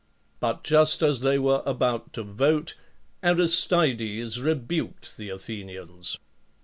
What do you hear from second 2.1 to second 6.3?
to vote, Aristides rebuked the Athenians.